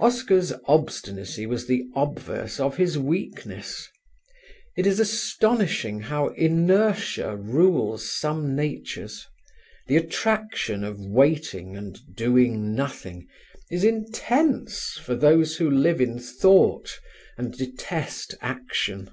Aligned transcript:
Oscar's 0.00 0.52
obstinacy 0.66 1.46
was 1.46 1.68
the 1.68 1.84
obverse 1.94 2.58
of 2.58 2.78
his 2.78 2.98
weakness. 2.98 3.88
It 4.76 4.88
is 4.88 4.98
astonishing 4.98 6.00
how 6.00 6.30
inertia 6.30 7.36
rules 7.36 8.10
some 8.10 8.56
natures. 8.56 9.24
The 9.86 9.96
attraction 9.98 10.82
of 10.82 10.98
waiting 10.98 11.76
and 11.76 11.96
doing 12.16 12.74
nothing 12.74 13.28
is 13.70 13.84
intense 13.84 14.98
for 15.00 15.14
those 15.14 15.58
who 15.58 15.70
live 15.70 16.00
in 16.00 16.18
thought 16.18 16.98
and 17.36 17.56
detest 17.56 18.34
action. 18.40 19.08